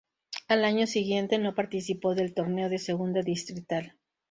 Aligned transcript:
Al 0.47 0.65
año 0.65 0.87
siguiente 0.87 1.37
no 1.37 1.53
participó 1.53 2.15
del 2.15 2.33
torneo 2.33 2.69
de 2.69 2.79
Segunda 2.79 3.21
distrital. 3.21 3.93